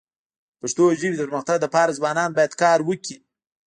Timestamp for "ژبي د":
0.99-1.21